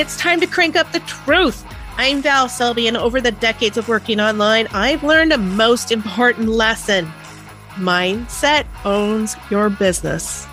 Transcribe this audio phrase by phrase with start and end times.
[0.00, 1.62] it's time to crank up the truth.
[1.98, 6.48] I'm Val Selby, and over the decades of working online, I've learned a most important
[6.48, 7.04] lesson
[7.74, 10.46] mindset owns your business.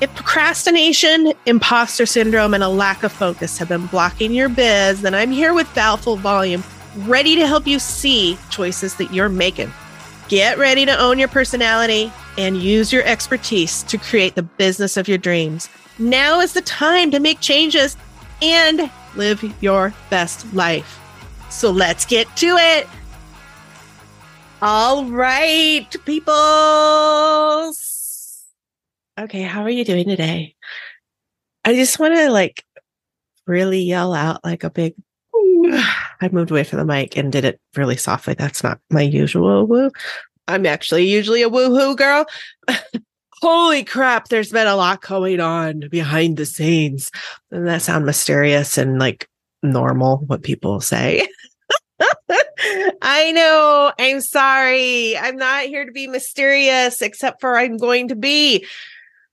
[0.00, 5.14] If procrastination, imposter syndrome, and a lack of focus have been blocking your biz, then
[5.14, 6.64] I'm here with Val Full Volume,
[7.00, 9.70] ready to help you see choices that you're making.
[10.28, 15.08] Get ready to own your personality and use your expertise to create the business of
[15.08, 15.68] your dreams.
[15.98, 17.98] Now is the time to make changes
[18.52, 20.98] and live your best life.
[21.50, 22.86] So let's get to it.
[24.60, 27.72] All right, people.
[29.18, 30.56] Okay, how are you doing today?
[31.64, 32.64] I just want to like
[33.46, 34.94] really yell out like a big
[35.34, 38.34] I moved away from the mic and did it really softly.
[38.34, 39.90] That's not my usual woo.
[40.48, 42.26] I'm actually usually a woohoo girl.
[43.40, 47.10] Holy crap, there's been a lot going on behind the scenes.
[47.50, 49.28] Doesn't that sound mysterious and like
[49.62, 51.26] normal, what people say?
[53.02, 53.92] I know.
[53.98, 55.16] I'm sorry.
[55.16, 58.66] I'm not here to be mysterious, except for I'm going to be.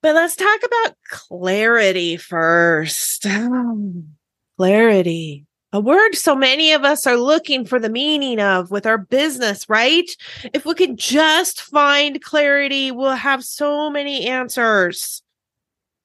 [0.01, 3.25] But let's talk about clarity first.
[4.57, 8.97] clarity a word so many of us are looking for the meaning of with our
[8.97, 10.09] business, right?
[10.53, 15.21] If we could just find clarity, we'll have so many answers.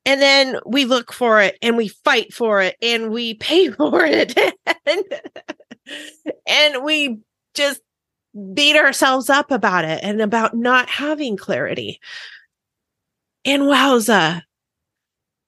[0.05, 4.05] And then we look for it and we fight for it and we pay for
[4.05, 4.39] it
[4.87, 5.05] and,
[6.47, 7.19] and we
[7.55, 7.81] just
[8.55, 12.01] beat ourselves up about it and about not having clarity.
[13.45, 14.43] And wowza,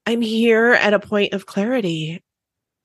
[0.06, 2.22] I'm here at a point of clarity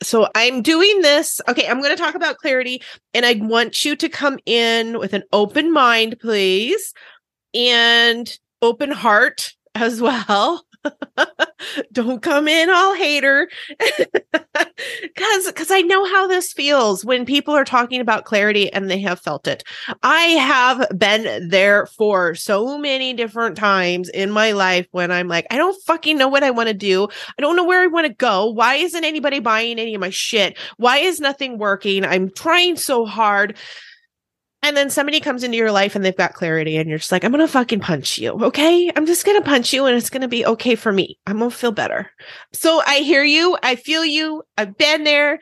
[0.04, 1.42] so I'm doing this.
[1.48, 2.82] Okay, I'm going to talk about clarity
[3.14, 6.94] and I want you to come in with an open mind, please,
[7.54, 10.66] and open heart as well.
[11.94, 13.50] Don't come in all hater.
[15.16, 19.00] Cuz cuz I know how this feels when people are talking about clarity and they
[19.02, 19.64] have felt it.
[20.02, 25.46] I have been there for so many different times in my life when I'm like
[25.52, 27.08] I don't fucking know what I want to do.
[27.38, 28.48] I don't know where I want to go.
[28.48, 30.58] Why isn't anybody buying any of my shit?
[30.78, 32.06] Why is nothing working?
[32.06, 33.56] I'm trying so hard.
[34.64, 37.26] And then somebody comes into your life and they've got clarity, and you're just like,
[37.26, 38.32] I'm going to fucking punch you.
[38.32, 38.90] Okay.
[38.96, 41.20] I'm just going to punch you and it's going to be okay for me.
[41.28, 42.10] I'm going to feel better.
[42.54, 43.58] So I hear you.
[43.62, 44.42] I feel you.
[44.58, 45.40] I've been there.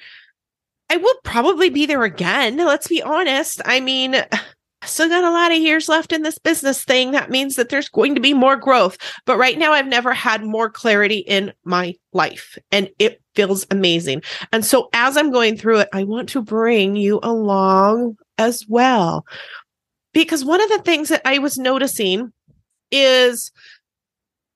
[0.90, 2.58] I will probably be there again.
[2.58, 3.62] Let's be honest.
[3.64, 4.16] I mean,
[4.84, 7.12] still got a lot of years left in this business thing.
[7.12, 8.98] That means that there's going to be more growth.
[9.26, 14.24] But right now, I've never had more clarity in my life, and it feels amazing.
[14.52, 19.26] And so, as I'm going through it, I want to bring you along as well.
[20.14, 22.34] Because one of the things that I was noticing
[22.92, 23.52] is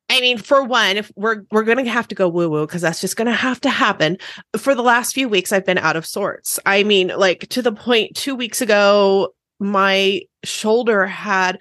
[0.08, 3.02] I mean, for one, if we're we're gonna have to go woo woo because that's
[3.02, 4.18] just gonna have to happen.
[4.56, 6.60] For the last few weeks, I've been out of sorts.
[6.66, 11.60] I mean, like to the point two weeks ago, my shoulder had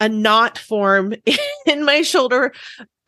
[0.00, 1.14] a knot form
[1.66, 2.52] in my shoulder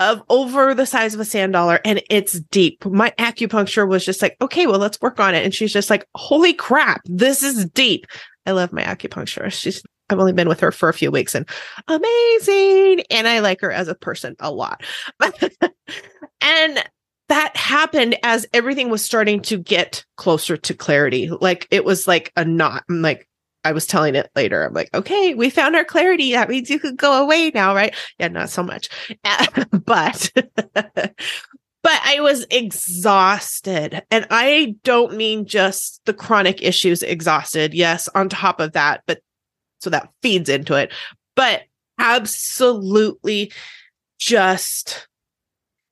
[0.00, 2.84] of over the size of a sand dollar and it's deep.
[2.84, 5.44] My acupuncture was just like, okay, well, let's work on it.
[5.44, 8.06] And she's just like, holy crap, this is deep.
[8.46, 9.60] I love my acupuncturist.
[9.60, 11.48] She's, I've only been with her for a few weeks and
[11.88, 13.02] amazing.
[13.10, 14.82] And I like her as a person a lot.
[16.40, 16.84] and
[17.28, 21.28] that happened as everything was starting to get closer to clarity.
[21.28, 22.84] Like it was like a knot.
[22.88, 23.27] I'm like,
[23.64, 24.64] I was telling it later.
[24.64, 26.32] I'm like, okay, we found our clarity.
[26.32, 27.94] That means you could go away now, right?
[28.18, 28.88] Yeah, not so much.
[29.84, 30.30] but
[30.74, 34.02] but I was exhausted.
[34.10, 37.74] And I don't mean just the chronic issues exhausted.
[37.74, 39.20] Yes, on top of that, but
[39.80, 40.92] so that feeds into it.
[41.34, 41.62] But
[41.98, 43.52] absolutely
[44.18, 45.07] just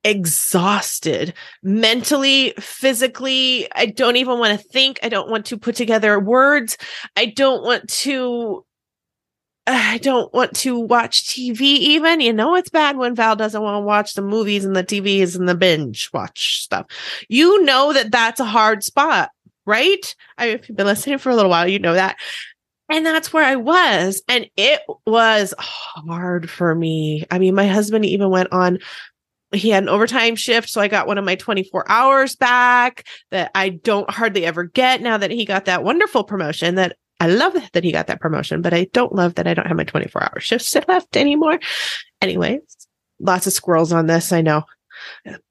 [0.06, 1.34] exhausted
[1.64, 3.66] mentally, physically.
[3.74, 5.00] I don't even want to think.
[5.02, 6.78] I don't want to put together words.
[7.16, 8.64] I don't want to.
[9.66, 12.20] I don't want to watch TV even.
[12.20, 15.36] You know, it's bad when Val doesn't want to watch the movies and the TVs
[15.36, 16.86] and the binge watch stuff.
[17.28, 19.30] You know that that's a hard spot,
[19.66, 20.14] right?
[20.38, 22.16] I mean, if you've been listening for a little while, you know that.
[22.88, 24.22] And that's where I was.
[24.28, 27.24] And it was hard for me.
[27.32, 28.78] I mean, my husband even went on
[29.53, 33.51] he had an overtime shift so i got one of my 24 hours back that
[33.54, 37.54] i don't hardly ever get now that he got that wonderful promotion that i love
[37.72, 40.22] that he got that promotion but i don't love that i don't have my 24
[40.22, 41.59] hour shifts left anymore.
[42.21, 42.60] Anyway
[43.21, 44.63] lots of squirrels on this i know.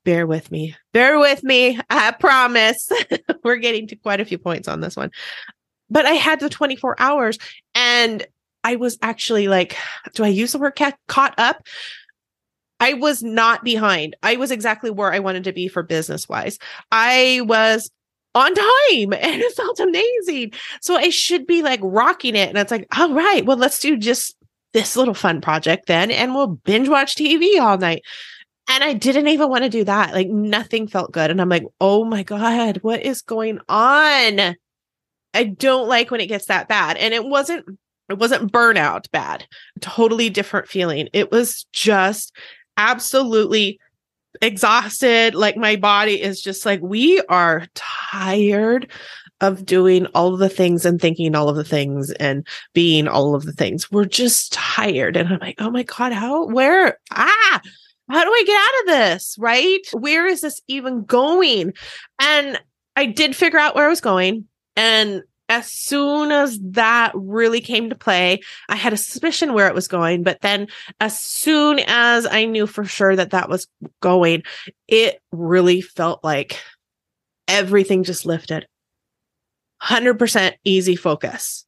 [0.04, 0.76] Bear with me.
[0.92, 1.80] Bear with me.
[1.92, 2.90] I promise.
[3.44, 5.12] We're getting to quite a few points on this one.
[5.90, 7.38] But i had the 24 hours
[7.76, 8.26] and
[8.64, 9.78] i was actually like
[10.16, 11.64] do i use the word ca- caught up
[12.80, 14.16] I was not behind.
[14.22, 16.60] I was exactly where I wanted to be for business wise.
[16.92, 17.90] I was
[18.34, 20.52] on time and it felt amazing.
[20.82, 22.50] So I should be like rocking it.
[22.50, 24.36] And it's like, all right, well, let's do just
[24.74, 28.04] this little fun project then and we'll binge watch TV all night.
[28.68, 30.14] And I didn't even want to do that.
[30.14, 31.32] Like nothing felt good.
[31.32, 34.56] And I'm like, oh my God, what is going on?
[35.34, 36.98] I don't like when it gets that bad.
[36.98, 37.66] And it wasn't,
[38.10, 39.46] it wasn't burnout bad,
[39.82, 41.10] totally different feeling.
[41.14, 42.36] It was just
[42.78, 43.80] absolutely
[44.42, 45.36] exhausted.
[45.36, 48.92] Like my body is just like, we are tired
[49.42, 53.36] of doing all of the things and thinking all of the things and being all
[53.36, 53.92] of the things.
[53.92, 55.18] We're just tired.
[55.18, 57.62] And I'm like, oh my God, how, where, ah,
[58.10, 59.36] how do I get out of this?
[59.38, 59.82] Right?
[59.94, 61.74] Where is this even going?
[62.20, 62.60] And
[62.96, 64.48] I did figure out where I was going.
[64.76, 69.76] And as soon as that really came to play, I had a suspicion where it
[69.76, 70.24] was going.
[70.24, 70.68] But then,
[71.00, 73.68] as soon as I knew for sure that that was
[74.02, 74.44] going,
[74.88, 76.60] it really felt like
[77.48, 78.68] everything just lifted.
[79.84, 81.66] 100% easy focus.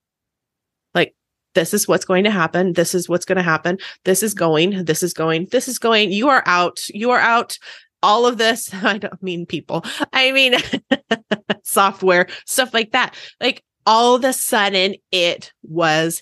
[0.95, 1.13] Like,
[1.53, 2.73] this is what's going to happen.
[2.73, 3.77] This is what's going to happen.
[4.05, 4.85] This is going.
[4.85, 5.47] This is going.
[5.51, 6.11] This is going.
[6.11, 6.87] You are out.
[6.89, 7.59] You are out.
[8.03, 9.83] All of this, I don't mean people,
[10.13, 10.55] I mean
[11.63, 13.15] software, stuff like that.
[13.41, 16.21] Like, all of a sudden, it was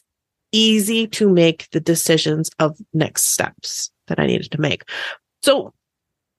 [0.52, 4.84] easy to make the decisions of next steps that I needed to make.
[5.44, 5.74] So,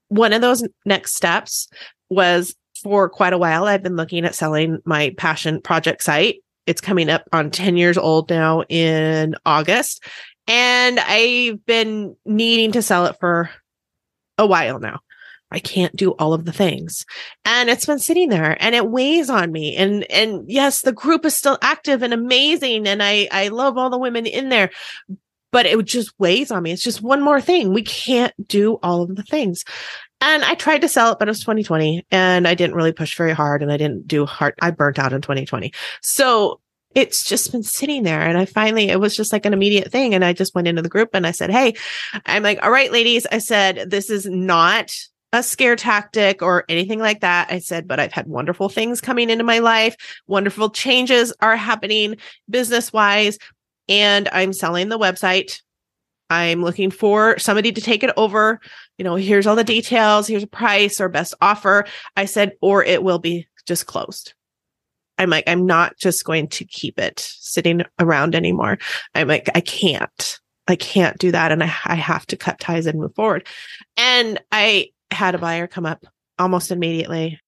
[0.08, 1.68] one of those next steps
[2.08, 6.36] was for quite a while, I've been looking at selling my passion project site.
[6.66, 10.04] It's coming up on 10 years old now in August.
[10.46, 13.50] And I've been needing to sell it for
[14.38, 15.00] a while now.
[15.50, 17.04] I can't do all of the things.
[17.44, 19.76] And it's been sitting there and it weighs on me.
[19.76, 22.86] And and yes, the group is still active and amazing.
[22.88, 24.70] And I I love all the women in there,
[25.52, 26.72] but it just weighs on me.
[26.72, 27.72] It's just one more thing.
[27.72, 29.64] We can't do all of the things.
[30.20, 33.16] And I tried to sell it, but it was 2020 and I didn't really push
[33.16, 34.54] very hard and I didn't do hard.
[34.62, 35.72] I burnt out in 2020.
[36.00, 36.60] So
[36.94, 38.22] it's just been sitting there.
[38.22, 40.14] And I finally, it was just like an immediate thing.
[40.14, 41.74] And I just went into the group and I said, Hey,
[42.24, 44.94] I'm like, all right, ladies, I said, this is not
[45.32, 47.50] a scare tactic or anything like that.
[47.50, 49.96] I said, but I've had wonderful things coming into my life.
[50.26, 52.16] Wonderful changes are happening
[52.48, 53.38] business wise.
[53.88, 55.60] And I'm selling the website
[56.30, 58.60] I'm looking for somebody to take it over.
[58.98, 61.86] You know, here's all the details, here's a price or best offer.
[62.16, 64.34] I said, or it will be just closed.
[65.18, 68.78] I'm like, I'm not just going to keep it sitting around anymore.
[69.14, 71.52] I'm like, I can't, I can't do that.
[71.52, 73.46] And I, I have to cut ties and move forward.
[73.96, 76.04] And I had a buyer come up
[76.38, 77.40] almost immediately.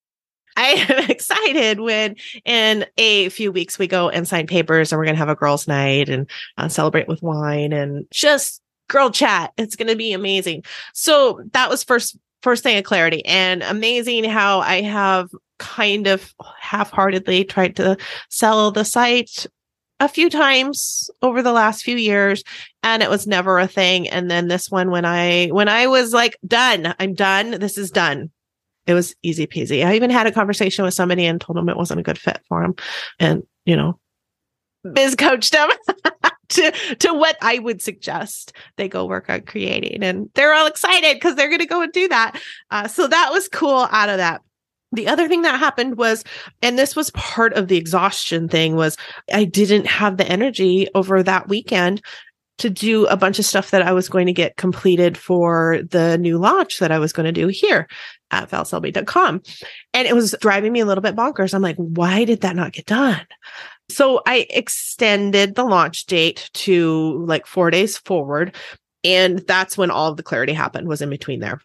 [0.56, 5.04] I am excited when in a few weeks we go and sign papers and we're
[5.04, 9.52] going to have a girls' night and uh, celebrate with wine and just girl chat.
[9.56, 10.64] It's going to be amazing.
[10.94, 15.28] So that was first first thing of clarity and amazing how I have
[15.58, 17.96] kind of half-heartedly tried to
[18.28, 19.46] sell the site
[20.00, 22.44] a few times over the last few years
[22.82, 26.12] and it was never a thing and then this one when I when I was
[26.12, 28.30] like done, I'm done, this is done.
[28.86, 29.84] It was easy peasy.
[29.84, 32.40] I even had a conversation with somebody and told them it wasn't a good fit
[32.48, 32.74] for them
[33.18, 33.98] and you know
[34.94, 35.68] biz coached them
[36.48, 41.14] to to what I would suggest they go work on creating, and they're all excited
[41.14, 42.40] because they're going to go and do that.
[42.70, 44.42] Uh, so that was cool out of that.
[44.92, 46.24] The other thing that happened was,
[46.62, 48.96] and this was part of the exhaustion thing, was
[49.32, 52.02] I didn't have the energy over that weekend
[52.58, 56.18] to do a bunch of stuff that I was going to get completed for the
[56.18, 57.86] new launch that I was going to do here
[58.30, 59.42] at valselby.com.
[59.94, 61.54] And it was driving me a little bit bonkers.
[61.54, 63.24] I'm like, why did that not get done?
[63.90, 68.54] So I extended the launch date to like four days forward.
[69.04, 71.60] And that's when all of the clarity happened, was in between there.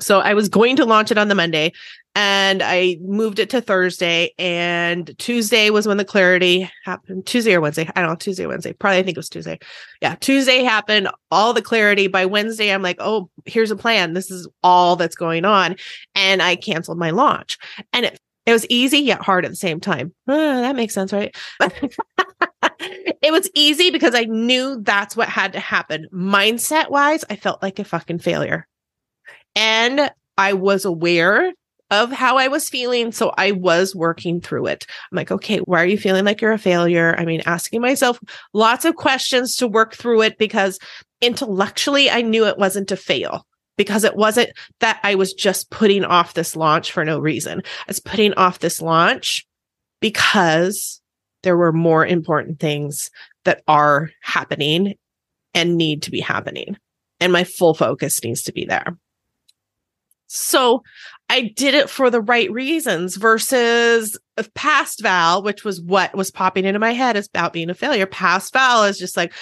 [0.00, 1.72] So I was going to launch it on the Monday
[2.14, 4.34] and I moved it to Thursday.
[4.38, 7.26] And Tuesday was when the clarity happened.
[7.26, 7.88] Tuesday or Wednesday.
[7.94, 8.72] I don't know, Tuesday, Wednesday.
[8.72, 9.58] Probably I think it was Tuesday.
[10.02, 10.16] Yeah.
[10.16, 12.08] Tuesday happened, all the clarity.
[12.08, 14.14] By Wednesday, I'm like, oh, here's a plan.
[14.14, 15.76] This is all that's going on.
[16.14, 17.58] And I canceled my launch.
[17.92, 20.12] And it it was easy yet hard at the same time.
[20.26, 21.36] Uh, that makes sense, right?
[22.80, 26.08] it was easy because I knew that's what had to happen.
[26.12, 28.66] Mindset wise, I felt like a fucking failure.
[29.54, 31.52] And I was aware
[31.90, 33.12] of how I was feeling.
[33.12, 34.86] So I was working through it.
[35.10, 37.16] I'm like, okay, why are you feeling like you're a failure?
[37.18, 38.20] I mean, asking myself
[38.52, 40.78] lots of questions to work through it because
[41.20, 43.44] intellectually I knew it wasn't to fail
[43.76, 47.60] because it wasn't that I was just putting off this launch for no reason.
[47.60, 49.46] I was putting off this launch
[50.00, 51.00] because
[51.42, 53.10] there were more important things
[53.44, 54.94] that are happening
[55.54, 56.76] and need to be happening.
[57.18, 58.96] And my full focus needs to be there.
[60.32, 60.84] So
[61.28, 64.16] I did it for the right reasons versus
[64.54, 68.06] past Val, which was what was popping into my head is about being a failure.
[68.06, 69.32] Past Val is just like,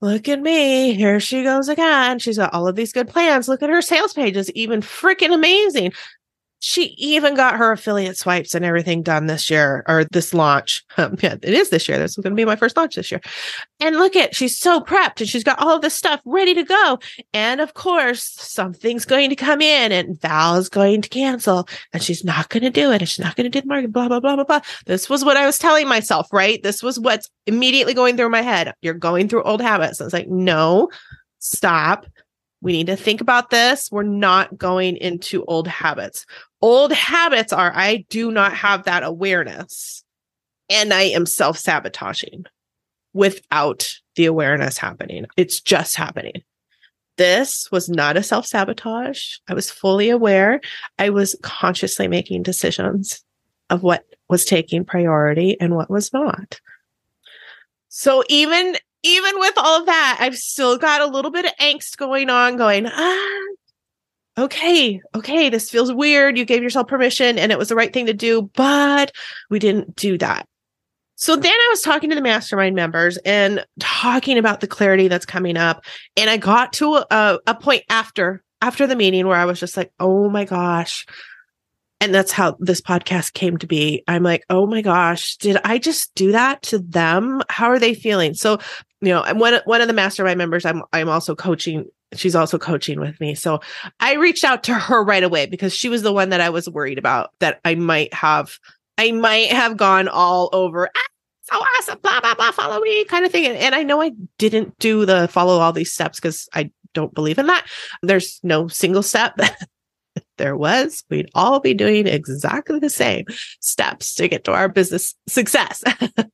[0.00, 0.94] look at me.
[0.94, 2.18] Here she goes again.
[2.18, 3.46] She's got all of these good plans.
[3.46, 5.92] Look at her sales pages, even freaking amazing.
[6.64, 10.84] She even got her affiliate swipes and everything done this year or this launch.
[10.98, 11.98] Um, yeah, it is this year.
[11.98, 13.20] This is going to be my first launch this year.
[13.80, 16.98] And look at, she's so prepped and she's got all this stuff ready to go.
[17.32, 22.02] And of course, something's going to come in and Val is going to cancel and
[22.02, 23.00] she's not going to do it.
[23.00, 24.60] And she's not going to do the market, blah, blah, blah, blah, blah.
[24.86, 26.62] This was what I was telling myself, right?
[26.62, 28.74] This was what's immediately going through my head.
[28.82, 30.00] You're going through old habits.
[30.00, 30.90] I was like, no,
[31.38, 32.06] stop.
[32.62, 33.90] We need to think about this.
[33.90, 36.24] We're not going into old habits.
[36.62, 40.04] Old habits are I do not have that awareness
[40.70, 42.46] and I am self sabotaging
[43.12, 45.26] without the awareness happening.
[45.36, 46.42] It's just happening.
[47.18, 49.36] This was not a self sabotage.
[49.48, 50.60] I was fully aware.
[50.98, 53.22] I was consciously making decisions
[53.70, 56.60] of what was taking priority and what was not.
[57.88, 61.96] So even even with all of that, I've still got a little bit of angst
[61.96, 63.40] going on, going, ah,
[64.38, 66.38] okay, okay, this feels weird.
[66.38, 69.12] You gave yourself permission and it was the right thing to do, but
[69.50, 70.46] we didn't do that.
[71.16, 75.26] So then I was talking to the mastermind members and talking about the clarity that's
[75.26, 75.84] coming up.
[76.16, 79.76] And I got to a, a point after after the meeting where I was just
[79.76, 81.06] like, oh my gosh.
[82.00, 84.02] And that's how this podcast came to be.
[84.08, 87.42] I'm like, oh my gosh, did I just do that to them?
[87.48, 88.34] How are they feeling?
[88.34, 88.58] So,
[89.02, 93.00] you know, one one of the mastermind members I'm I'm also coaching she's also coaching
[93.00, 93.34] with me.
[93.34, 93.60] So
[94.00, 96.68] I reached out to her right away because she was the one that I was
[96.68, 98.58] worried about that I might have,
[98.98, 100.88] I might have gone all over.
[100.94, 101.00] Ah,
[101.42, 103.46] so awesome, blah, blah, blah, follow me kind of thing.
[103.46, 107.14] And, and I know I didn't do the follow all these steps because I don't
[107.14, 107.66] believe in that.
[108.02, 109.38] There's no single step.
[110.38, 113.24] there was, we'd all be doing exactly the same
[113.60, 115.82] steps to get to our business success.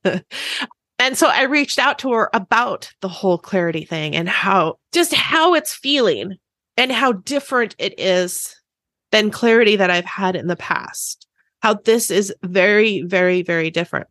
[0.99, 5.13] And so I reached out to her about the whole clarity thing and how just
[5.13, 6.35] how it's feeling
[6.75, 8.55] and how different it is
[9.11, 11.25] than clarity that I've had in the past.
[11.61, 14.07] How this is very, very, very different.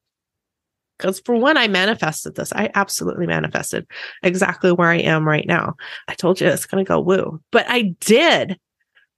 [0.99, 2.53] Because for one, I manifested this.
[2.53, 3.87] I absolutely manifested
[4.23, 5.75] exactly where I am right now.
[6.09, 8.59] I told you it's going to go woo, but I did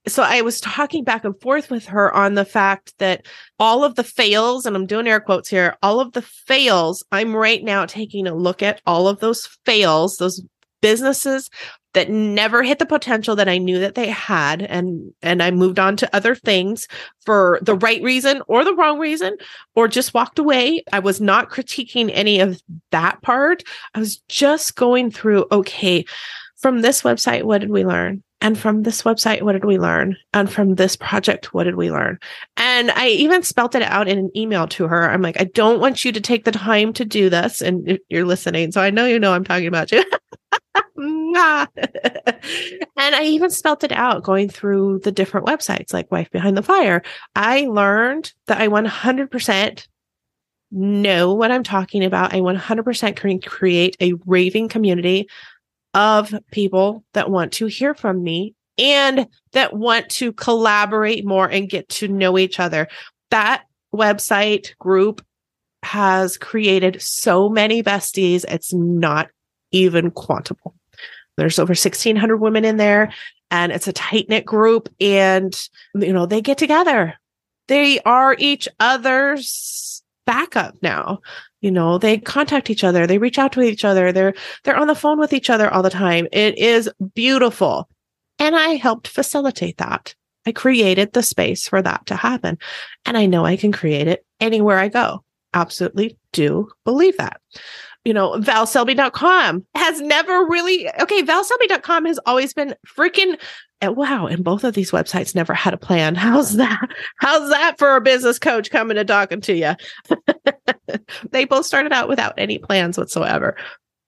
[0.07, 3.27] so I was talking back and forth with her on the fact that
[3.59, 7.35] all of the fails, and I'm doing air quotes here, all of the fails, I'm
[7.35, 10.41] right now taking a look at all of those fails, those
[10.81, 11.49] businesses
[11.93, 15.77] that never hit the potential that I knew that they had and and I moved
[15.77, 16.87] on to other things
[17.25, 19.37] for the right reason or the wrong reason
[19.75, 20.83] or just walked away.
[20.91, 23.63] I was not critiquing any of that part.
[23.93, 26.05] I was just going through okay,
[26.57, 28.23] from this website what did we learn?
[28.41, 30.17] And from this website, what did we learn?
[30.33, 32.19] And from this project, what did we learn?
[32.57, 35.09] And I even spelt it out in an email to her.
[35.09, 37.61] I'm like, I don't want you to take the time to do this.
[37.61, 38.71] And you're listening.
[38.71, 40.03] So I know you know I'm talking about you.
[40.97, 41.67] and
[42.97, 47.03] I even spelt it out going through the different websites like Wife Behind the Fire.
[47.35, 49.87] I learned that I 100%
[50.71, 52.33] know what I'm talking about.
[52.33, 55.27] I 100% can create a raving community
[55.93, 61.69] of people that want to hear from me and that want to collaborate more and
[61.69, 62.87] get to know each other.
[63.29, 65.23] That website group
[65.83, 69.29] has created so many besties, it's not
[69.71, 70.73] even quantable.
[71.37, 73.13] There's over 1600 women in there
[73.49, 75.59] and it's a tight knit group and
[75.95, 77.15] you know they get together.
[77.67, 81.19] They are each other's backup now
[81.61, 84.87] you know they contact each other they reach out to each other they're they're on
[84.87, 87.87] the phone with each other all the time it is beautiful
[88.39, 90.13] and i helped facilitate that
[90.45, 92.57] i created the space for that to happen
[93.05, 97.39] and i know i can create it anywhere i go absolutely do believe that
[98.03, 103.39] you know, valselby.com has never really, okay, valselby.com has always been freaking,
[103.81, 104.25] eh, wow.
[104.25, 106.15] And both of these websites never had a plan.
[106.15, 106.89] How's that?
[107.17, 109.73] How's that for a business coach coming and talking to you?
[111.31, 113.55] they both started out without any plans whatsoever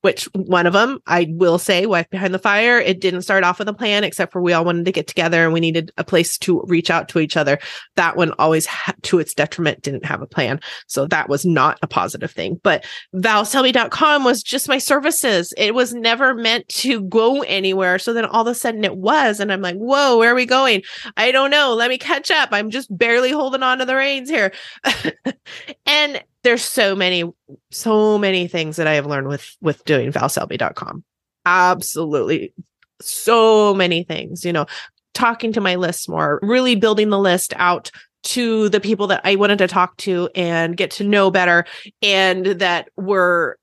[0.04, 3.58] which one of them I will say, Wife Behind the Fire, it didn't start off
[3.58, 6.04] with a plan, except for we all wanted to get together and we needed a
[6.04, 7.58] place to reach out to each other.
[7.96, 10.60] That one always, ha- to its detriment, didn't have a plan.
[10.88, 12.60] So that was not a positive thing.
[12.64, 12.86] But
[13.16, 15.54] valselby.com was just my services.
[15.56, 17.98] It was never meant to go anywhere.
[17.98, 19.40] So then all of a sudden it was.
[19.40, 20.84] And I'm like, whoa, where are we going?
[21.16, 21.74] I don't know.
[21.76, 22.50] Let me catch up.
[22.52, 24.52] I'm just barely holding on to the reins here.
[25.86, 27.24] and there's so many
[27.72, 31.04] so many things that i have learned with with doing valselby.com
[31.46, 32.54] absolutely.
[33.02, 34.66] So many things you know
[35.14, 37.92] talking to my list more, really building the list out
[38.24, 41.66] to the people that I wanted to talk to and get to know better
[42.02, 43.58] and that were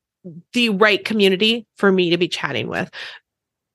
[0.53, 2.91] the right community for me to be chatting with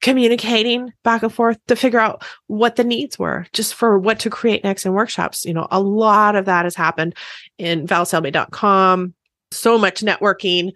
[0.01, 4.29] communicating back and forth to figure out what the needs were just for what to
[4.29, 5.45] create next in workshops.
[5.45, 7.15] You know, a lot of that has happened
[7.57, 9.13] in valselby.com,
[9.51, 10.71] so much networking,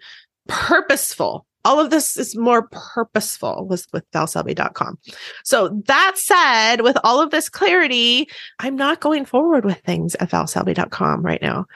[0.48, 1.46] purposeful.
[1.62, 4.98] All of this is more purposeful with, with valselby.com.
[5.44, 8.28] So that said, with all of this clarity,
[8.60, 11.66] I'm not going forward with things at valselby.com right now.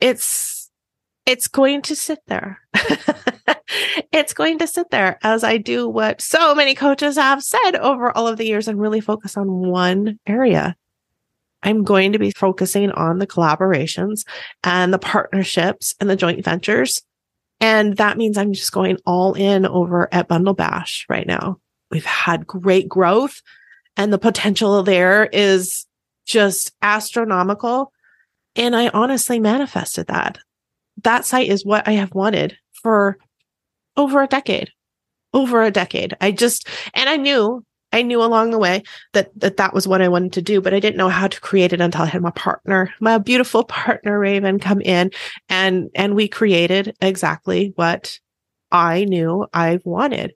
[0.00, 0.53] It's
[1.26, 2.60] it's going to sit there.
[4.12, 8.14] it's going to sit there as I do what so many coaches have said over
[8.16, 10.76] all of the years and really focus on one area.
[11.62, 14.24] I'm going to be focusing on the collaborations
[14.62, 17.00] and the partnerships and the joint ventures.
[17.58, 21.58] And that means I'm just going all in over at Bundle Bash right now.
[21.90, 23.40] We've had great growth
[23.96, 25.86] and the potential there is
[26.26, 27.92] just astronomical.
[28.56, 30.38] And I honestly manifested that
[31.02, 33.18] that site is what I have wanted for
[33.96, 34.70] over a decade.
[35.32, 36.16] Over a decade.
[36.20, 38.82] I just, and I knew, I knew along the way
[39.12, 41.40] that, that that was what I wanted to do, but I didn't know how to
[41.40, 45.10] create it until I had my partner, my beautiful partner, Raven, come in
[45.48, 48.18] and, and we created exactly what
[48.70, 50.34] I knew I wanted.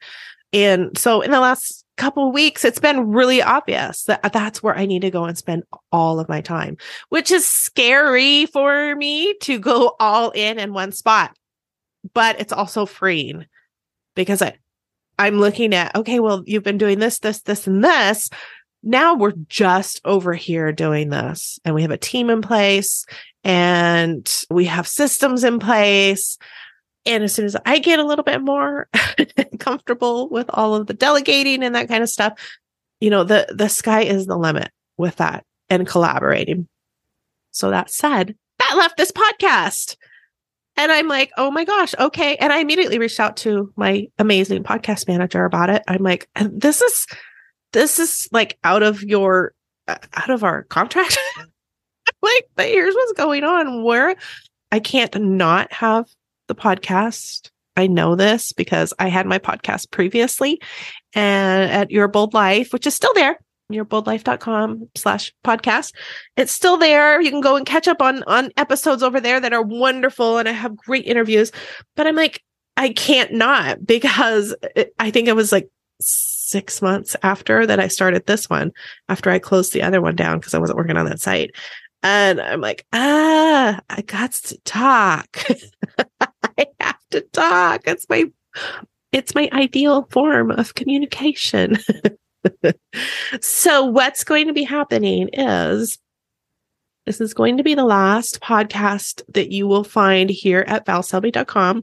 [0.52, 4.76] And so in the last couple weeks, it's been really obvious that uh, that's where
[4.76, 6.76] I need to go and spend all of my time,
[7.10, 11.36] which is scary for me to go all in in one spot.
[12.14, 13.46] But it's also freeing
[14.14, 14.56] because I,
[15.18, 18.30] I'm looking at, okay, well, you've been doing this, this, this, and this.
[18.82, 23.04] Now we're just over here doing this, and we have a team in place
[23.44, 26.38] and we have systems in place
[27.08, 28.88] and as soon as I get a little bit more
[29.58, 32.34] comfortable with all of the delegating and that kind of stuff,
[33.00, 36.68] you know, the the sky is the limit with that and collaborating.
[37.50, 39.96] So that said, that left this podcast.
[40.76, 42.36] And I'm like, oh my gosh, okay.
[42.36, 45.82] And I immediately reached out to my amazing podcast manager about it.
[45.88, 47.06] I'm like, this is
[47.72, 49.54] this is like out of your
[49.88, 51.18] uh, out of our contract.
[52.22, 53.82] like, but here's what's going on.
[53.82, 54.14] Where
[54.70, 56.06] I can't not have
[56.48, 57.50] the podcast.
[57.76, 60.60] I know this because I had my podcast previously
[61.14, 63.38] and at Your Bold Life, which is still there,
[63.72, 65.94] yourboldlife.com slash podcast.
[66.36, 67.20] It's still there.
[67.20, 70.38] You can go and catch up on, on episodes over there that are wonderful.
[70.38, 71.52] And I have great interviews,
[71.94, 72.42] but I'm like,
[72.76, 75.68] I can't not because it, I think it was like
[76.00, 78.72] six months after that I started this one,
[79.08, 81.50] after I closed the other one down because I wasn't working on that site.
[82.02, 85.44] And I'm like, ah, I got to talk.
[86.20, 87.82] I have to talk.
[87.86, 88.26] It's my
[89.12, 91.78] it's my ideal form of communication.
[93.40, 95.98] so what's going to be happening is
[97.06, 101.82] this is going to be the last podcast that you will find here at valselby.com.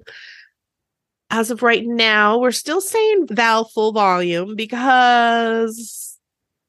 [1.32, 6.05] As of right now, we're still saying Val full volume because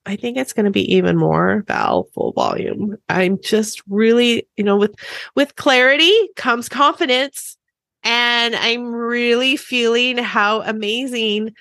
[0.07, 2.97] I think it's going to be even more Val full volume.
[3.09, 4.95] I'm just really, you know, with
[5.35, 7.57] with clarity comes confidence
[8.05, 11.55] and I'm really feeling how amazing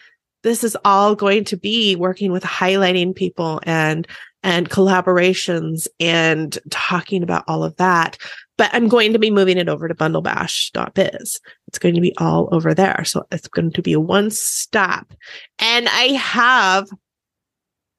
[0.43, 4.07] this is all going to be working with highlighting people and
[4.43, 8.15] and collaborations and talking about all of that.
[8.57, 11.41] But I'm going to be moving it over to bundlebash.biz.
[11.67, 13.03] It's going to be all over there.
[13.05, 15.13] So it's going to be a one stop.
[15.57, 16.87] And I have,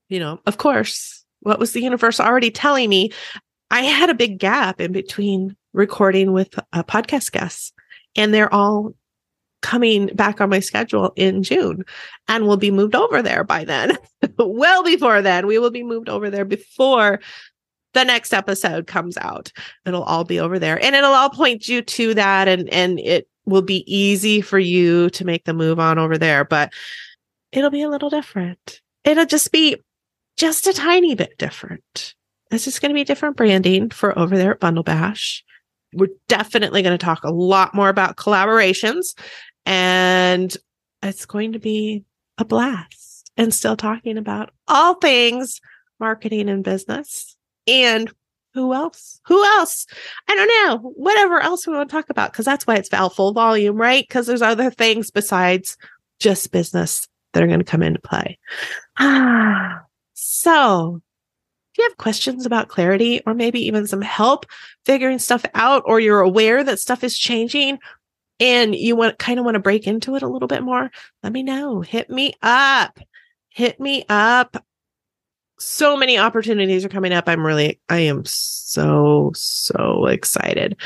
[0.08, 3.10] you know, of course, what was the universe already telling me?
[3.70, 7.72] I had a big gap in between recording with a podcast guests
[8.16, 8.94] and they're all
[9.62, 11.84] coming back on my schedule in June
[12.28, 13.98] and will be moved over there by then.
[14.38, 17.20] well before then, we will be moved over there before
[17.94, 19.50] the next episode comes out.
[19.84, 23.28] It'll all be over there and it'll all point you to that and and it
[23.46, 26.72] will be easy for you to make the move on over there, but
[27.52, 28.80] it'll be a little different.
[29.04, 29.76] It'll just be
[30.36, 32.14] just a tiny bit different.
[32.50, 35.44] This is going to be different branding for over there at Bundle Bash
[35.96, 39.16] we're definitely going to talk a lot more about collaborations
[39.64, 40.56] and
[41.02, 42.04] it's going to be
[42.38, 45.60] a blast and still talking about all things
[45.98, 48.12] marketing and business and
[48.54, 49.20] who else?
[49.26, 49.86] Who else?
[50.28, 50.90] I don't know.
[50.96, 54.02] Whatever else we want to talk about, because that's why it's Val full volume, right?
[54.06, 55.76] Because there's other things besides
[56.20, 58.38] just business that are going to come into play.
[58.98, 59.82] Ah,
[60.18, 61.02] so
[61.72, 64.46] if you have questions about clarity or maybe even some help
[64.86, 67.78] figuring stuff out, or you're aware that stuff is changing
[68.40, 70.90] and you want kind of want to break into it a little bit more,
[71.22, 71.82] let me know.
[71.82, 72.98] Hit me up.
[73.50, 74.56] Hit me up.
[75.58, 77.28] So many opportunities are coming up.
[77.28, 80.76] I'm really, I am so, so excited.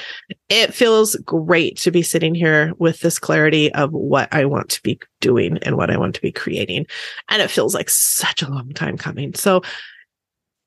[0.49, 4.83] It feels great to be sitting here with this clarity of what I want to
[4.83, 6.87] be doing and what I want to be creating.
[7.29, 9.35] And it feels like such a long time coming.
[9.35, 9.63] So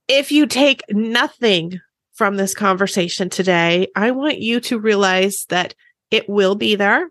[0.08, 1.80] if you take nothing
[2.14, 5.76] from this conversation today, I want you to realize that
[6.12, 7.10] it will be there.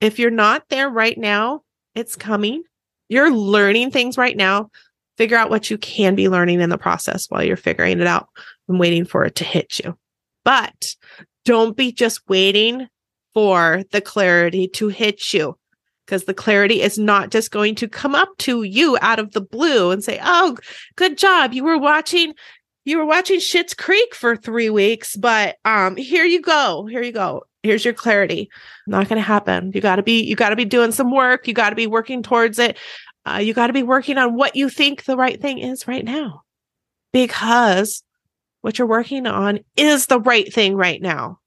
[0.00, 1.62] If you're not there right now,
[1.94, 2.64] it's coming.
[3.08, 4.70] You're learning things right now
[5.16, 8.28] figure out what you can be learning in the process while you're figuring it out
[8.68, 9.96] and waiting for it to hit you.
[10.44, 10.94] But
[11.44, 12.88] don't be just waiting
[13.34, 15.56] for the clarity to hit you
[16.06, 19.40] because the clarity is not just going to come up to you out of the
[19.40, 20.56] blue and say, "Oh,
[20.96, 21.52] good job.
[21.52, 22.34] You were watching
[22.84, 26.86] you were watching Schitt's Creek for 3 weeks, but um here you go.
[26.86, 27.44] Here you go.
[27.62, 28.50] Here's your clarity."
[28.86, 29.72] Not going to happen.
[29.74, 31.46] You got to be you got to be doing some work.
[31.46, 32.76] You got to be working towards it
[33.24, 36.04] uh, you got to be working on what you think the right thing is right
[36.04, 36.42] now
[37.12, 38.02] because
[38.62, 41.38] what you're working on is the right thing right now.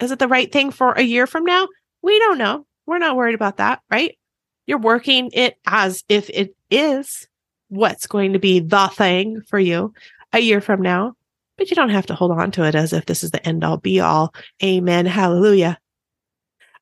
[0.00, 1.68] Is it the right thing for a year from now?
[2.02, 2.66] We don't know.
[2.86, 4.18] We're not worried about that, right?
[4.66, 7.28] You're working it as if it is
[7.68, 9.94] what's going to be the thing for you
[10.32, 11.14] a year from now,
[11.56, 13.64] but you don't have to hold on to it as if this is the end
[13.64, 14.34] all be all.
[14.62, 15.06] Amen.
[15.06, 15.78] Hallelujah.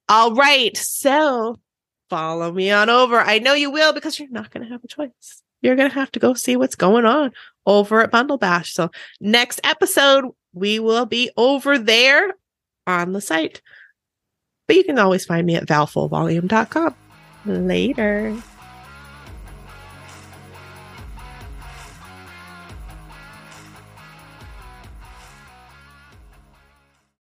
[0.09, 0.77] All right.
[0.77, 1.59] So
[2.09, 3.21] follow me on over.
[3.21, 5.43] I know you will because you're not going to have a choice.
[5.61, 7.33] You're going to have to go see what's going on
[7.67, 8.73] over at Bundle Bash.
[8.73, 8.91] So,
[9.21, 12.35] next episode, we will be over there
[12.87, 13.61] on the site.
[14.67, 16.95] But you can always find me at valfullvolume.com.
[17.47, 18.37] Later.